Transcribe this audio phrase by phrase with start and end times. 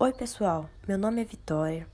[0.00, 0.70] Oi, pessoal.
[0.86, 1.84] Meu nome é Vitória,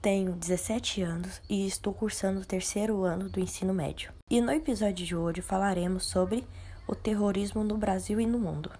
[0.00, 4.10] tenho 17 anos e estou cursando o terceiro ano do ensino médio.
[4.30, 6.46] E no episódio de hoje falaremos sobre
[6.88, 8.70] o terrorismo no Brasil e no mundo.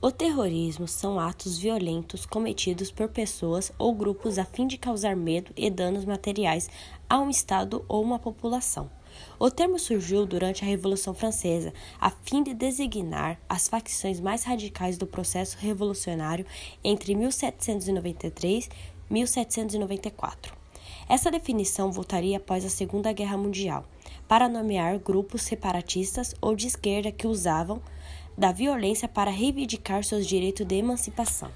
[0.00, 5.52] O terrorismo são atos violentos cometidos por pessoas ou grupos a fim de causar medo
[5.58, 6.70] e danos materiais
[7.06, 8.90] a um Estado ou uma população.
[9.38, 14.96] O termo surgiu durante a Revolução Francesa, a fim de designar as facções mais radicais
[14.96, 16.46] do processo revolucionário
[16.82, 18.68] entre 1793
[19.10, 20.54] e 1794.
[21.08, 23.84] Essa definição voltaria após a Segunda Guerra Mundial,
[24.26, 27.82] para nomear grupos separatistas ou de esquerda que usavam
[28.36, 31.50] da violência para reivindicar seus direitos de emancipação.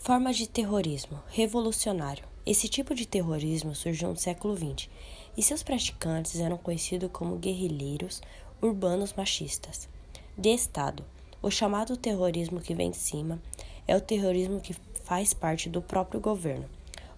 [0.00, 2.33] Formas de terrorismo revolucionário.
[2.46, 4.90] Esse tipo de terrorismo surgiu no século XX
[5.34, 8.20] e seus praticantes eram conhecidos como guerrilheiros
[8.60, 9.88] urbanos machistas.
[10.36, 11.02] De Estado,
[11.40, 13.40] o chamado terrorismo que vem de cima
[13.86, 16.68] é o terrorismo que faz parte do próprio governo,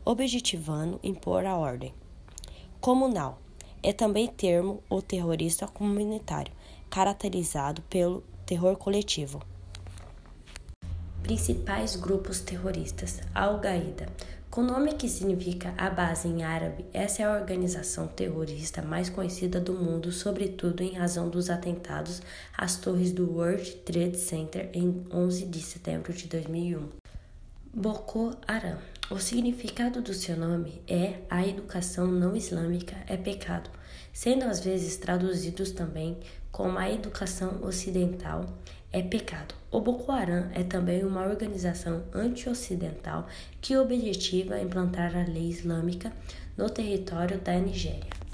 [0.04, 1.92] objetivando impor a ordem.
[2.80, 3.40] Comunal
[3.82, 6.52] é também termo ou terrorista comunitário,
[6.88, 9.42] caracterizado pelo terror coletivo.
[11.26, 14.06] Principais grupos terroristas: Al-Qaeda.
[14.48, 19.58] Com nome que significa a base em árabe, essa é a organização terrorista mais conhecida
[19.60, 22.22] do mundo, sobretudo em razão dos atentados
[22.56, 26.90] às torres do World Trade Center em 11 de setembro de 2001.
[27.74, 28.78] Boko Haram.
[29.08, 33.70] O significado do seu nome é a educação não islâmica é pecado,
[34.12, 36.18] sendo às vezes traduzidos também
[36.50, 38.44] como a educação ocidental
[38.92, 39.54] é pecado.
[39.70, 43.28] O Boko Haram é também uma organização anti-ocidental
[43.60, 46.12] que objetiva implantar a lei islâmica
[46.56, 48.25] no território da Nigéria.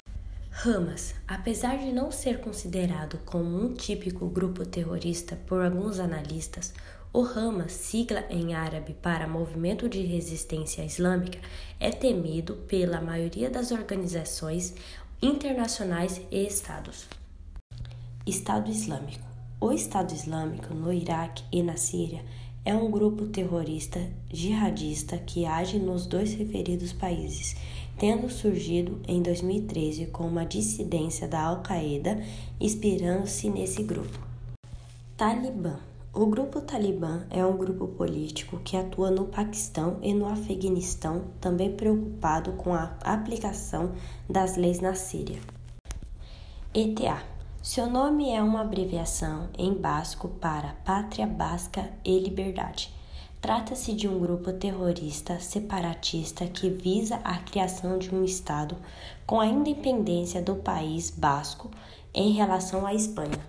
[0.65, 6.73] Hamas, apesar de não ser considerado como um típico grupo terrorista por alguns analistas,
[7.11, 11.39] o Hamas, sigla em árabe para Movimento de Resistência Islâmica,
[11.79, 14.73] é temido pela maioria das organizações
[15.21, 17.07] internacionais e estados.
[18.25, 22.21] Estado Islâmico o Estado Islâmico no Iraque e na Síria
[22.65, 23.97] é um grupo terrorista
[24.29, 27.55] jihadista que age nos dois referidos países,
[27.97, 32.21] tendo surgido em 2013 com uma dissidência da Al-Qaeda,
[32.59, 34.19] inspirando-se nesse grupo.
[35.15, 35.79] Talibã
[36.15, 41.71] o grupo Talibã é um grupo político que atua no Paquistão e no Afeganistão, também
[41.71, 43.93] preocupado com a aplicação
[44.29, 45.39] das leis na Síria.
[46.71, 47.33] ETA
[47.63, 52.93] seu nome é uma abreviação em basco para Pátria Basca e Liberdade.
[53.43, 58.77] Trata-se de um grupo terrorista separatista que visa a criação de um Estado
[59.25, 61.69] com a independência do país basco
[62.13, 63.45] em relação à Espanha.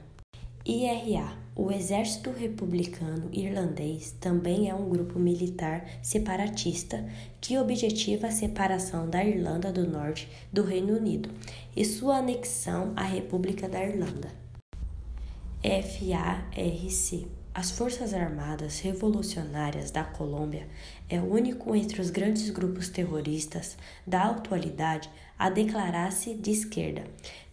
[0.67, 7.09] IRA o Exército Republicano Irlandês também é um grupo militar separatista
[7.41, 11.31] que objetiva a separação da Irlanda do Norte do Reino Unido
[11.77, 14.33] e sua anexão à República da Irlanda.
[15.63, 20.67] FARC as Forças Armadas Revolucionárias da Colômbia
[21.09, 27.05] é o único entre os grandes grupos terroristas da atualidade a declarar-se de esquerda,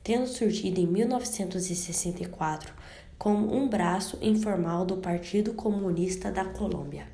[0.04, 2.74] tendo surgido em 1964
[3.16, 7.06] como um braço informal do Partido Comunista da Colômbia.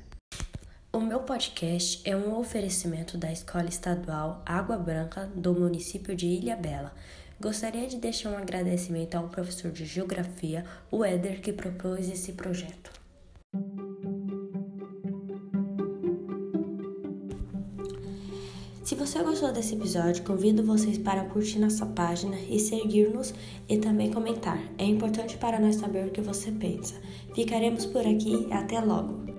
[0.90, 6.56] O meu podcast é um oferecimento da Escola Estadual Água Branca do município de Ilha
[6.56, 6.94] Bela.
[7.40, 12.90] Gostaria de deixar um agradecimento ao professor de Geografia, o Éder, que propôs esse projeto.
[18.82, 23.32] Se você gostou desse episódio, convido vocês para curtir nossa página e seguir-nos
[23.68, 24.60] e também comentar.
[24.76, 26.94] É importante para nós saber o que você pensa.
[27.34, 29.37] Ficaremos por aqui e até logo!